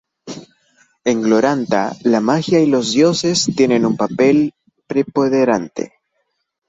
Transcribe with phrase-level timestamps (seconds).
[1.11, 4.55] En Glorantha la magia y los dioses tienen un papel
[4.87, 5.93] preponderante.